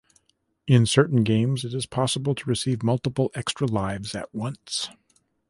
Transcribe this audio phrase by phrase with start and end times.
[0.65, 4.89] In certain games, it is possible to receive multiple extra lives at once.